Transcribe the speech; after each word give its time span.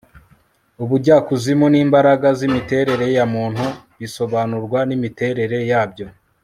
ubujyakuzimu 0.83 1.65
n'imbaraga 1.69 2.27
z'imiterere 2.37 3.05
ya 3.17 3.25
muntu 3.33 3.65
bisobanurwa 3.99 4.79
n'imiterere 4.89 5.59
yabyo 5.71 6.07